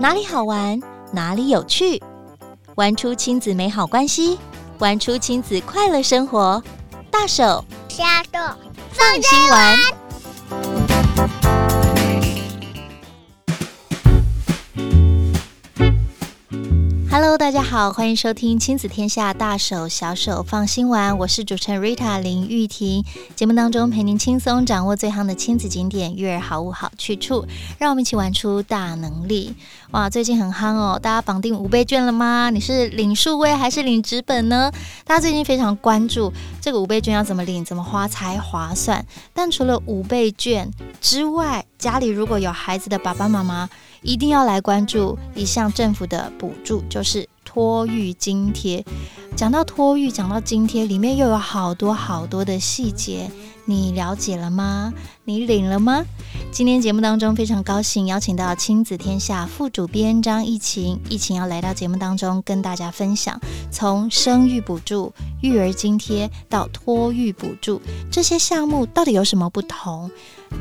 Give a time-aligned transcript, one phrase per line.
[0.00, 0.80] 哪里好玩，
[1.12, 2.02] 哪里有趣，
[2.76, 4.38] 玩出亲子美好关系，
[4.78, 6.62] 玩出亲子快乐生活。
[7.10, 8.40] 大手加豆
[8.92, 9.76] 放心玩。
[17.60, 23.04] 大家好，欢迎收听亲子天下大手小手放心玩，我是主持人 Rita 林玉婷。
[23.36, 27.46] 节目当中陪您轻松掌握最夯的亲子景点、育儿好物好去处，
[27.78, 29.54] 让我们一起玩出大能力。
[29.90, 32.48] 哇，最近很夯哦，大家绑定五倍券了吗？
[32.48, 34.72] 你是领数位还是领纸本呢？
[35.04, 36.32] 大家最近非常关注
[36.62, 39.04] 这个五倍券要怎么领、怎么花才划算。
[39.34, 43.68] 但除了五倍券之外，家里如果有孩子的爸爸妈妈，
[44.00, 48.84] 一定要来关注一项政府的补助，就是托育津贴。
[49.34, 53.28] 讲到托育，讲到津贴，里面又有好多好多的细节，
[53.64, 54.92] 你了解了吗？
[55.24, 56.04] 你领了吗？
[56.52, 63.40] 今天节目当中非常高兴邀请到亲子天下副主编张艺勤，艺勤要来到节目当中跟大家分享，
[63.72, 67.80] 从生育补助、育儿津贴到托育补助，
[68.12, 70.08] 这些项目到底有什么不同？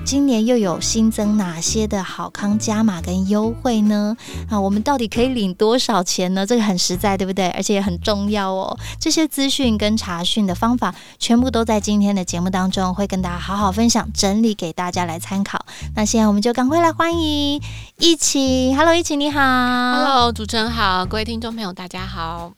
[0.06, 4.16] 今年又有新增哪些的好康加码跟优惠呢？
[4.50, 6.46] 啊，我们到底可以领多少钱呢？
[6.46, 7.50] 这个很实在，对不对？
[7.50, 8.76] 而且也很重要哦。
[9.00, 15.64] 这些资讯跟查询的方法，全部都在今天的节目当中会跟大家好好分享，整理给大家来参考。
[15.96, 17.62] 那现在我们就赶快来欢迎
[18.00, 22.54] 一起，Hello，一起你好，Hello，主持人好，各位听众朋友大家好。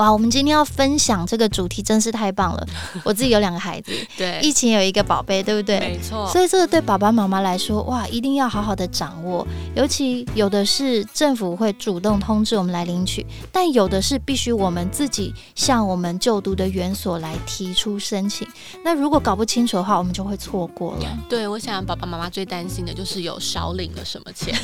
[0.00, 2.66] 哇，我们今天要分享这个主题真是太棒了！
[3.04, 5.78] 我自己有两个孩子，对，疫情有一个宝贝，对不对？
[5.78, 6.26] 没错。
[6.26, 9.46] 所以这个对爸爸妈妈来说，哇，一定要好好的掌握。
[9.76, 18.48] 尤其有的是政府会主动通知我们来领取，但有的是必须我们自己向我们就读的园所来提出申请。
[18.82, 21.18] 那如果搞不清楚的话，我们就会错过了。
[21.28, 24.58] 对，我想爸爸妈妈最担心的就是有少领了什么钱。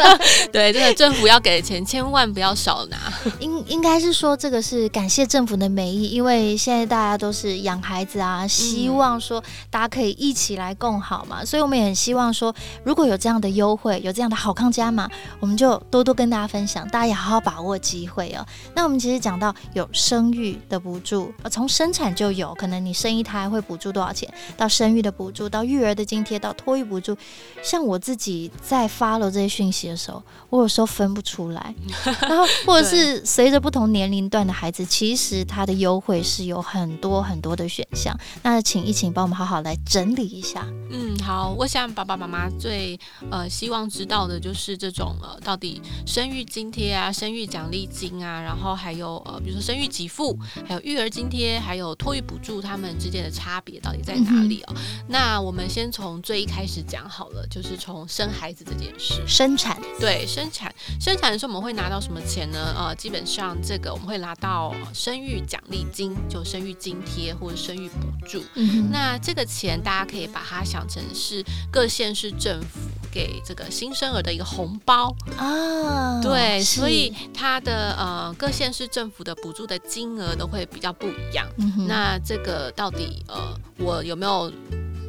[0.52, 3.10] 对，这个政府要给的钱千万不要少拿。
[3.40, 4.81] 应应该是说这个是。
[4.90, 12.54] 感谢政府的美意，因为现在大家都是养孩子啊，希望说大家可以一起来共好嘛，所以我们也很希望说，
[12.84, 15.08] 如果有这样的优惠，有这样的好康加码，
[15.40, 18.46] 我们就多多跟大家分享，大家也好好把握机会哦。
[18.74, 27.16] 那我们其实讲到有生育的补助，从生产就有可能你生一胎会补助多少钱，到生育的补助，到育儿的津贴，到托育补助。
[27.62, 31.74] 像我自己在 follow 这些讯息的时候，我有时候分不出来，
[32.22, 34.84] 然后或者是随着不同年龄段的孩子。
[34.84, 40.66] 其实它的优惠是有很多很多的选项，那请一请帮我们好好来整理一下。
[40.90, 42.98] 嗯，好，我想爸爸妈妈最
[43.30, 54.74] 呃希望知道的就是这种呃到底生育津贴啊、生育奖励金啊，然后还有呃比如说生育给付，还有育儿津贴，还有托育补助，他们之间的差别到底在哪里哦？
[54.76, 62.74] 嗯、那我们先从最一开始讲好了，就是从生孩子这件事，生产对生产生产的时候我们会拿到什么钱呢？
[62.76, 64.51] 呃，基本上这个我们会拿到。
[64.92, 72.80] 生育奖励金就生育津贴或者生育补助，嗯、那这个钱大家可以把它想成是各县市政府
[73.10, 76.20] 给这个新生儿的一个红包啊。
[76.20, 81.46] 对，所以它的呃各县市政府的补助的金额都会比较不一样。
[81.58, 84.52] 嗯、那这个到底呃我有没有？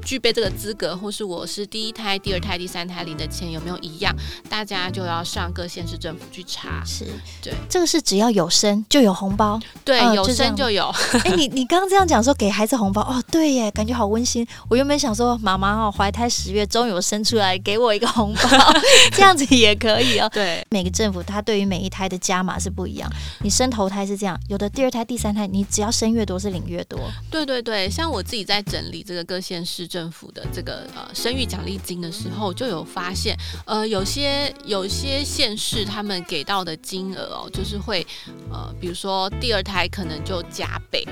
[0.03, 4.13] 具备这个资格，或是我是第一胎、第二胎、第三胎领的钱有没有一样？
[4.49, 6.83] 大家就要上各县市政府去查。
[6.85, 7.05] 是
[7.41, 10.87] 对，这个是只要有生就有红包，对，呃、有生就有。
[11.23, 14.45] 哎、欸，你你刚刚这样讲说给孩子红包哦，对耶，感觉好温馨。
[14.69, 18.49] 我原本想说妈妈哦，怀胎十月终于有生出来，给我一个红包，
[19.13, 20.29] 这样子也可以哦。
[20.33, 23.09] 对，每个政府它对于每一胎的加码是不一样。
[23.41, 26.99] 你生头胎是这样，有的第二胎、第三胎，你只要生越多是领越多。
[27.31, 29.87] 对对对，像我自己在整理这个各县市。
[29.93, 38.03] 政府的这个呃生育奖励金的时候，就有发现，呃，有些有些县市他们给到的金额哦，就是会
[38.51, 41.07] 呃，比如说第二胎可能就加倍。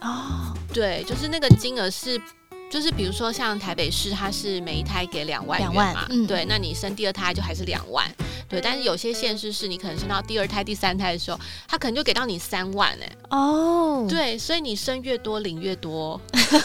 [0.00, 2.20] 哦，对，就是那个金额是，
[2.68, 8.12] 就是比如说像台北市，它是每一胎给两万元嘛，嗯，对，那你生第二胎就还是两万。
[8.48, 13.16] 对，但是有些县市是你可能生到第二胎、第三胎的时候，他可能就给到你三万哎、欸。
[13.30, 14.08] 哦，oh.
[14.08, 16.20] 对，所以你生越多领越多。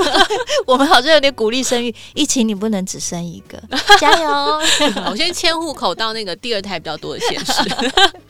[0.68, 3.62] 我们好像有点鼓励生育，疫情你不能只生一个，
[4.00, 4.30] 加油！
[5.10, 7.64] 我先迁户口到那个第二胎比较多的县市。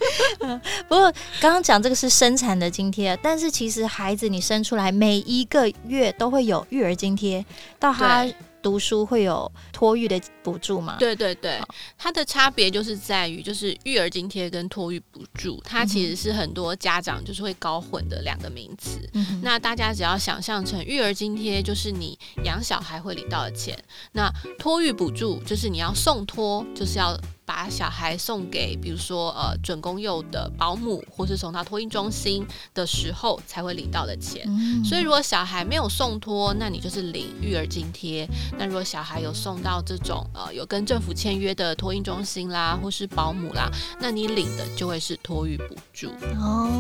[0.88, 7.46] 不过刚刚讲这个是生产的津贴，但是其实孩子你生出来每一个月都会有育儿津贴，
[7.80, 8.26] 到他。
[8.62, 10.98] 读书会有托育的补助吗？
[11.00, 11.60] 对对对，
[11.98, 19.00] 它的差别就是在于，就是育儿津贴跟托育补助，它其实是很多家长就是会搞混的两个名词。
[19.14, 23.78] 嗯、那大家只要想象成育儿津贴就是你养小孩会领到的钱，
[24.12, 27.20] 那托育补助就是你要送托，就是要。
[27.46, 34.44] 把小孩送给，比如说呃准公幼的保姆，或是送到托婴中心的时候才会领到的钱。
[34.48, 38.28] 嗯、所以如果小孩没有送托，那你就是领育儿津贴。
[38.58, 46.10] 那如果小孩有送到这种呃有跟政府签约的托婴中心啦，或是保姆啦，那你领的就会是托育补助。
[46.40, 46.72] 哦，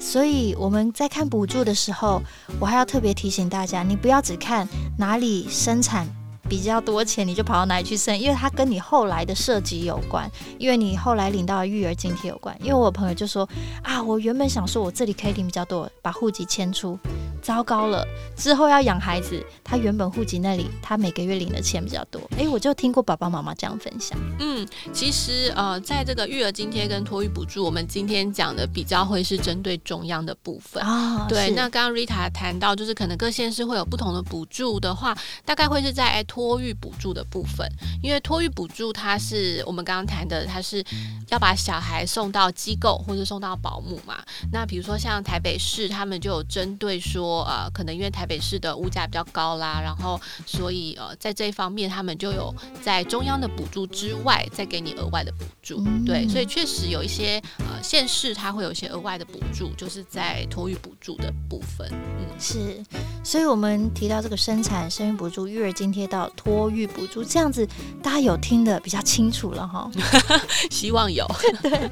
[0.00, 2.22] 所以我们在看补助的时候，
[2.58, 4.66] 我还要特别提醒大家，你不要只看
[4.96, 6.23] 哪里生产。
[6.48, 8.18] 比较多钱，你就跑到哪里去生？
[8.18, 12.56] 因为它跟你后来的涉及有关，因为你后来领到的育儿津贴有关。
[12.60, 13.48] 因为我朋友就说
[13.82, 16.98] 啊，我原本想说我这里可以领比较多，把户籍迁出，
[17.44, 18.02] 糟糕了，
[18.34, 22.18] 之后要养孩子，他原本户籍那里他每个月领的钱比较多。
[22.38, 24.18] 哎，我就听过爸爸妈妈这样分享。
[24.40, 31.26] 嗯，其实呃，在这个育儿津贴跟托育补助，我们今天讲的比较会是针对中央的部分啊。
[31.28, 35.14] 对，那刚刚 Rita 谈到就是可能各县市会有不同的补助的话，
[35.44, 37.70] 大概会是在托育补助的部分，
[38.02, 40.82] 因为托育补助它是我们刚刚谈的，它是
[41.28, 44.16] 要把小孩送到机构或者送到保姆嘛。
[44.50, 55.82] 那比如说像台北市，他们就有针对说，呃，可能因为台北市的物价比较高啦，然后所以呃，在这一方面他们就有在中央的补助之外，再给你额外的补助。
[56.04, 61.88] 对，所以确实有一些呃县市它会有一些额外的补助，就是在托育补助的部分。
[61.90, 62.84] 嗯，是。
[63.22, 66.64] 所以我们提到这个生产生育补助、育儿津贴到托。
[66.74, 67.64] 育补助这样子，
[68.02, 69.88] 大家有听的比较清楚了哈？
[70.72, 71.24] 希望有。
[71.62, 71.90] 对，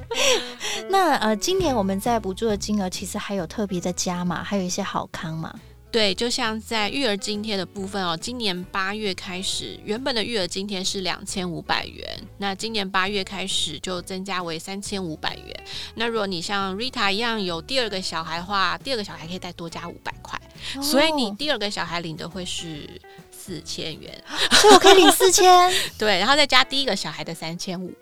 [0.90, 5.52] 那呃，今年我们在补助的金额其实还有特别的加码，还有一些好康嘛。
[5.90, 15.64] 对，就像在育儿津贴的部分哦，今年八月开始，原本的育儿津贴是两千五百元，那今年八月开始就增加为三千五百元。
[15.96, 20.40] 那如果你像 Rita 一样有第二个小孩的话，第二个小孩可以再多加五百块，
[20.76, 22.88] 哦，所以你第二个小孩领的会是。
[23.44, 25.68] 四千元，所以我可以领四千，
[25.98, 27.92] 对，然后再加第一个小孩的三千五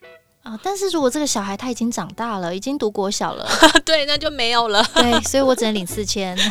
[0.50, 0.60] 啊。
[0.62, 3.48] 但是如果这个小孩他已经长大了，已经读国小了，
[3.84, 4.84] 对，那就没有了。
[4.94, 6.36] 对，所以我只能领四千。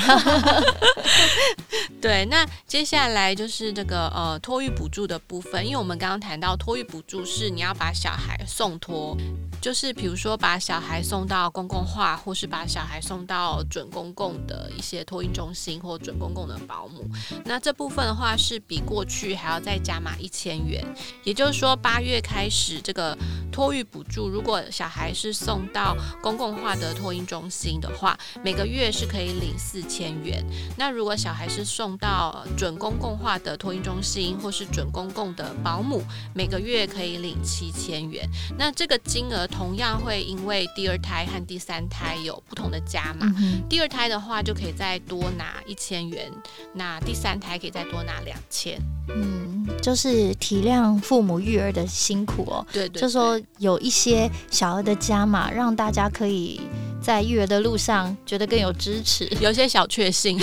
[2.01, 9.17] 对，那接下来就是这个呃托育补助的部分，因为我们刚刚谈到托育补助是你要把小孩送托。
[9.61, 17.05] 就是比如说把小孩送到公共化，或是把小孩送到准公共的一些托运中心或准公共的保姆，
[17.43, 20.83] 那这部分的话是比过去还要再加码一千元。
[21.23, 23.17] 也就是说，八月开始这个
[23.51, 30.41] 托育补助，如果小孩是送到公共化的托运中心的话，每个月是可以领四千元。
[30.77, 36.01] 那如果小孩是送到准公共化的托运中心或是准公共的保姆，
[36.33, 38.25] 每个月可以领七千元。
[38.57, 39.48] 那这个金额。
[39.51, 46.31] 同样会因为第二胎和第三胎有不同的加码，嗯，第二胎的话就可以再多拿一千元，
[46.73, 48.79] 那第三胎可以再多拿两千。
[49.09, 52.65] 嗯，就是体谅父母育儿的辛苦哦。
[52.71, 56.61] 对，对对，就说有一些小额的加码，让大家可以
[57.01, 60.39] 在育儿的路上觉得更有支持，有些小确幸。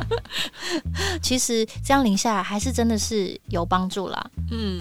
[1.22, 4.30] 其实这样领下来还是真的是有帮助啦。
[4.50, 4.80] 嗯。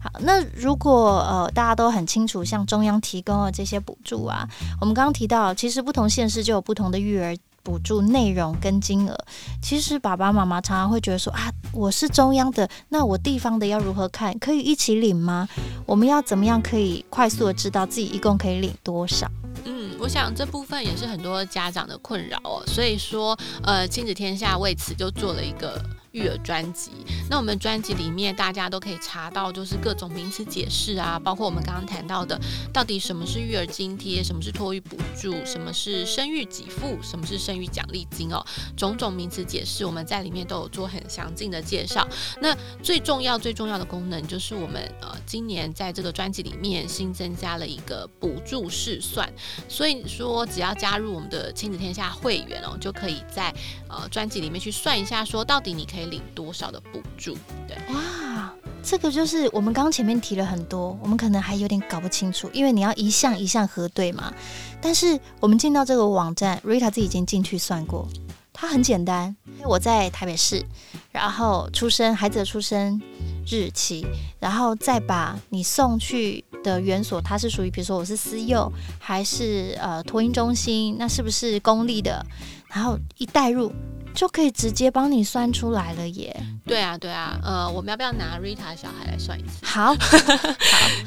[0.00, 4.48] 好，那如果呃大家都很清楚，像中央提供的这些补助啊，
[4.80, 9.18] 我们刚刚提到，其实不同县市就有不同的育儿补助内容跟金额。
[9.60, 14.38] 其实爸爸妈妈常常会觉得说啊，我是中央的，那我地方的要如何看？
[14.38, 15.48] 可以一起领吗？
[15.84, 19.28] 我们要怎么样可以快速的知道自己一共可以领多少？
[19.64, 22.62] 嗯，我想这部分也是很多家长的困扰哦。
[22.66, 25.82] 所以说，呃，亲子天下为此就做了一个。
[26.18, 26.90] 育儿专辑，
[27.30, 32.38] 那我们专辑里面大家都可以查到，就是各种名词解释啊，包括我们刚刚谈到的，
[32.72, 38.44] 到底什么是育儿津贴，什么是托育补助，什么是生育给付，什么是生育奖励金哦，
[38.76, 42.04] 种种名词解释，我们在里面都有做很详尽的介绍。
[42.40, 49.32] 那最重要最重要的功能就是我们呃今年在这个专辑里面新增加了一个补助试算，
[49.68, 53.54] 所以说只要加入我们的亲子天下会员哦，就可以在
[53.88, 56.07] 呃专辑里面去算一下，说到底你可以。
[56.08, 57.36] 领多少的补助？
[57.66, 64.32] 对，哇，这个就是我们刚刚前面提了很多，我们可能还有点搞不清楚，因为你要一项一项核对嘛。
[64.80, 68.08] 但是我们进到这个网站，Rita 自己已经进去算过，
[68.52, 69.36] 它很简单。
[69.64, 70.64] 我在台北市，
[71.10, 73.00] 然后出生孩子的出生
[73.44, 74.06] 日期，
[74.38, 82.24] 然后再把你送去的园所，它是属于比如说我是私幼还是呃托婴中心，那是不是公立的？
[82.68, 83.72] 然后一带入。
[84.14, 86.34] 就可以直接帮你算出来了耶！
[86.66, 89.64] 对啊，对啊，呃，我们要不要拿 Rita 小孩来算一次？
[89.64, 89.96] 好， 好，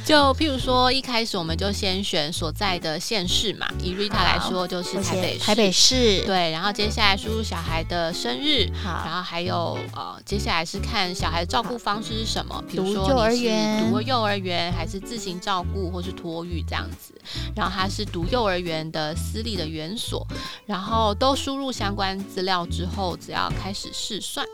[0.06, 17.14] 就譬如说一开始我们就先选所在的县市嘛，以 Rita 来说就是台北市，台北市，对，然后接下来输入小孩的生日，好，然后还有呃，接下来是看小孩的照顾方式是什么，比如说幼儿园，读幼儿园还是自行照顾或是托育这样子，
[17.58, 20.26] 然后他是读幼儿园的私立的园所，
[20.66, 22.86] 然后都输输入相关资料之。
[22.86, 24.46] 后只要开始试算。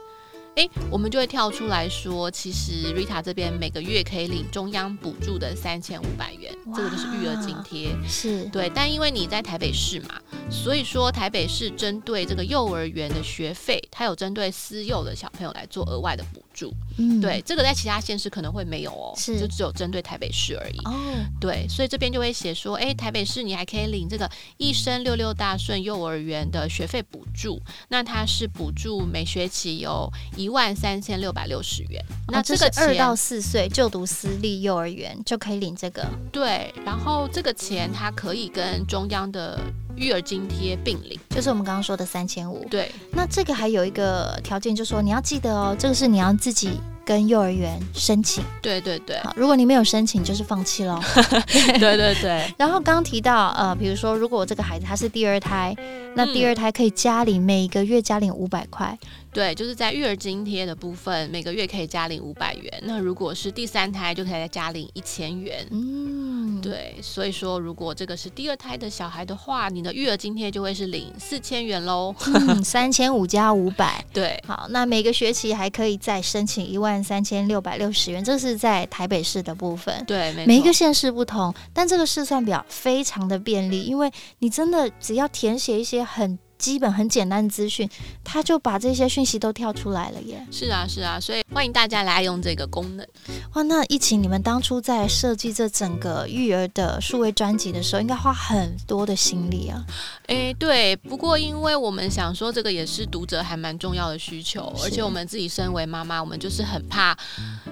[0.57, 8.67] 诶，我们就会跳出来说，其实 Rita 这边每个月可以领中央补助的三千五百元，这个就是育儿津贴，是对。
[8.73, 16.73] 但因为你在台北市嘛，所以说台北市针对这个幼儿园的学费，它有针对私幼的小朋友来做额外的补助。
[16.97, 20.79] 嗯，对，这个在其他县市可能会没有哦，是就只有针对台北市而已。
[20.85, 20.91] 哦，
[21.39, 30.46] 对，所以这边就会写说，诶，台北市你还可以领这个一生六六大顺幼儿园的学费补助，那它是补助每学期有一。
[30.47, 36.05] 一万三千六百六十元，那这个二到四岁就读私立幼儿园就可以领这个。
[36.31, 39.59] 对，然后这个钱它可以跟中央的
[39.97, 42.65] 育儿津贴并领，就是我们刚刚说的三千五。
[42.69, 48.41] 对，那这个还有一个条件，就是说你要记得哦，这个是你要自己跟幼儿园申请。
[48.61, 50.97] 对对对，好，如果你没有申请，就是放弃喽。
[51.77, 52.49] 对对对。
[52.57, 55.75] 然后刚刚提到呃，比如说如果我这个孩子他是第二胎，
[56.15, 58.97] 那第二胎可以加领每个月加领五百块。
[59.37, 62.73] 对，就是在育儿津贴的部分，每个月可以加领五百元。
[62.81, 65.63] 那如果是第三胎，就可以再加领一千元。
[65.69, 72.15] 嗯，对，所以说如果这个是第二胎的小孩的话，你的育儿津贴就会是领四千元喽。
[72.25, 74.03] 嗯，三千五加五百。
[74.11, 80.03] 对，好，那每个学期还可以再申请一万三千六百六十元，这是在台北市的部分。
[80.07, 80.47] 对，没。
[80.47, 86.39] 每一个县市不同，但这个试算表非常的便利，因为你真的只要填写一些很。
[86.57, 87.89] 基本很简单的资讯，
[88.23, 90.45] 他就把这些讯息都跳出来了耶。
[90.51, 93.05] 是啊，是啊，所以欢迎大家来用这个功能。
[93.53, 99.85] 哇，那疫情你们当初在设计这整个育儿的数位专辑的时候，应该花很多的心力啊。
[100.27, 107.15] 诶，对，不过因为我们想说，这个也是读者还蛮重要的需求，而且我们自己身为妈妈，我们就是很怕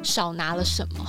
[0.04, 1.06] 少拿了什么，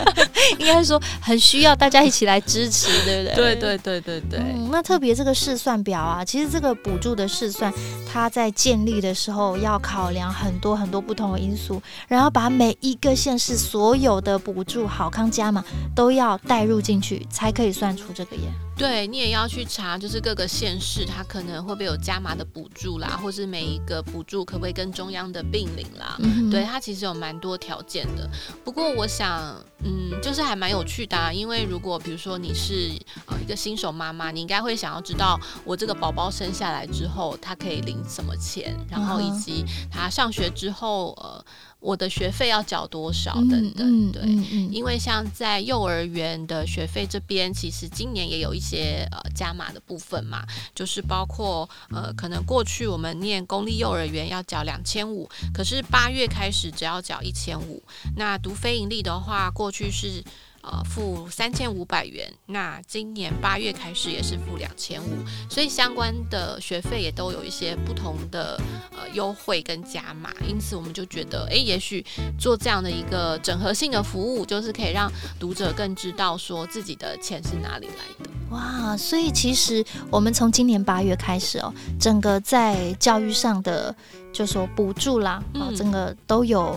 [0.60, 3.34] 应该说很需要大家一起来支持，对不对？
[3.56, 4.40] 对对对对对。
[4.40, 7.13] 嗯，那特别这个试算表啊，其实这个补助。
[7.14, 7.72] 的试算，
[8.10, 18.42] 它在建立的时候要考量很多很多不同的因素，然后把每一个县市所有的补助好康加码都要带入进去，才可以算出这个耶。
[18.76, 26.16] 对，你也要去查，就是各个县市它可能会不会有加码的补助啦，或是每一个补助可不可以跟中央的并领啦？
[26.18, 28.28] 嗯，对，它其实有蛮多条件的。
[28.64, 29.54] 不过我想，
[29.84, 32.90] 嗯，就是还蛮有趣的啊，因为如果比如说你是
[33.26, 41.44] 呃一个新手妈妈，你应该会想要知道我这个宝宝生下来之后，他可以领什么钱，然后以及他上学之后，呃。
[41.84, 44.22] 我的学费要缴多少等等，对，
[44.70, 57.82] 因为像在幼儿园的学费这边，其实今年也有一些呃加码的部分嘛，就是包括呃可能过去我们念公立幼儿园要缴两千五，可是八月开始只要缴一千五，
[58.16, 60.24] 那读非盈利的话，过去是。
[60.66, 65.08] 呃，付三千五百元，那今年八月开始也是付两千五，
[65.50, 68.58] 所以相关的学费也都有一些不同的
[68.90, 72.02] 呃优惠跟加码，因此我们就觉得，哎，也许
[72.38, 78.30] 做这样的一个整合性的服务，就是可以让读者更知道说自己的钱是哪里来的。
[78.48, 83.94] 哇，所以其实我们从今年八月开始哦，整个在教育上的
[84.32, 86.74] 就说补助啦，啊、嗯，整个都有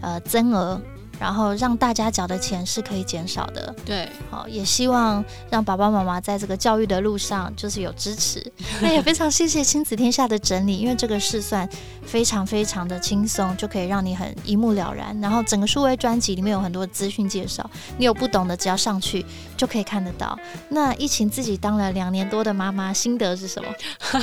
[0.00, 0.80] 呃增额。
[1.20, 8.42] 然后让大家缴的钱是可以减少的，对，好，也希望让爸爸妈妈在这个教育的路上就是有支持。
[8.80, 11.68] 那也非常谢谢亲子天下的整理，因为这个试算
[12.02, 15.14] 非常非常的轻松，就可以让你很一目了然。
[15.20, 19.22] 然后整个数位专辑里面有很多资讯介绍，你有不懂的只要上去
[19.58, 20.38] 就可以看得到。
[20.70, 23.68] 那疫情自己当了两年多的妈妈，心得是什么？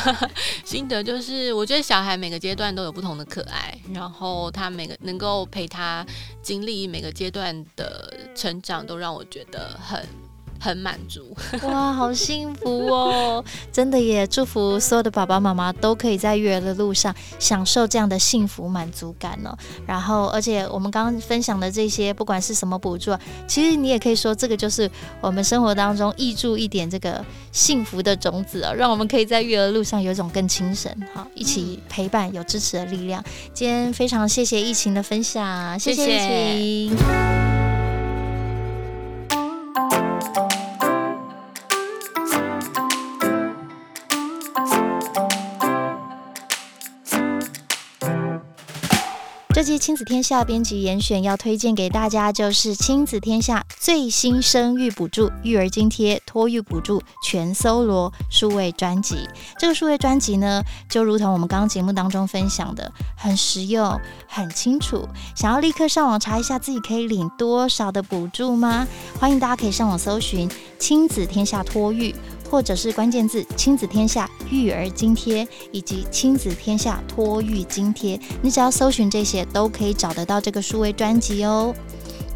[0.66, 6.04] 心得就是我觉得小孩每个阶段都有不同的可爱，然后他每个能够陪他
[6.42, 6.87] 经历。
[6.88, 10.27] 每个阶段的成长都让我觉得很。
[10.60, 13.44] 很满足哇，好幸福哦！
[13.72, 19.56] 真的也祝福所有的爸爸妈妈都可以在育儿的路上享受这样的幸福满足感哦。
[19.86, 23.16] 然后，而且我们刚刚分享的这些，不管是什么补助，
[23.48, 24.90] 其实你也可以说，这个就是
[25.22, 33.24] 我们生活当中益注一点这个幸福的种子哦，让我们可以在育儿路上有一种更精神，好，一起陪伴，有支持的力量。
[33.54, 36.98] 今天非常谢谢疫情的分享，谢谢一晴。
[36.98, 37.47] 期
[49.88, 59.16] 亲子天下编辑严选要推荐给大家，就是亲子天下最新生育补助、育儿津贴、托育补助全搜罗数位专辑。
[59.58, 65.08] 这个数位专辑呢，就如同我们刚刚节目当中分享的，很实用、很清楚。
[65.34, 68.86] 想要立刻上网查一下自己可以领多少的补助吗？
[69.18, 72.14] 欢迎大家可以上网搜寻亲子天下托育。
[72.50, 81.74] 或者是关键字“亲子天下育儿津贴”以及“亲子天下托育津贴”，你只要搜寻这些，都可以找得到这个数位专辑哦。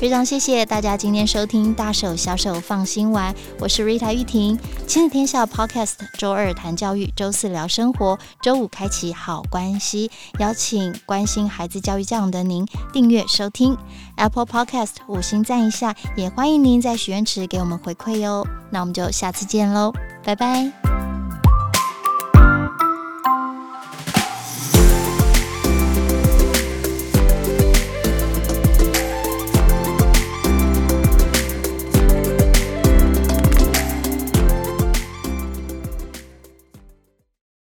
[0.01, 13.77] 非常谢谢大家今天收听《大手小手放心玩》，我是 Rita 玉婷，亲子天下 Podcast，周二谈教育，周四聊生活，周五开启好关系，邀请关心孩子教育教养的您订阅收听
[14.15, 18.43] Apple Podcast，五星赞一下，也欢迎您在许愿池给我们回馈哟。
[18.71, 19.93] 那我们就下次见喽，
[20.23, 21.00] 拜拜。